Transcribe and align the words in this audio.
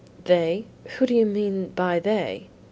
"They? 0.23 0.65
Who 0.97 1.05
do 1.05 1.13
you 1.13 1.27
mean 1.27 1.73
by 1.75 1.99
they?" 1.99 2.47